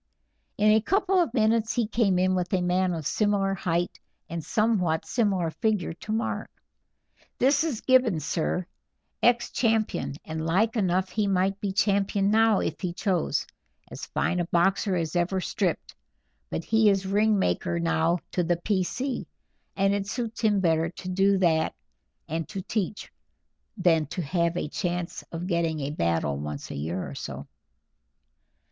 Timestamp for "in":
0.57-0.71, 2.17-2.33